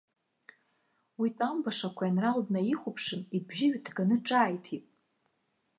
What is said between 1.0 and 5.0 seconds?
Уи тәамбашақә аинрал днаихәаԥшын, ибжьы ҩыҭганы ҿааиҭит.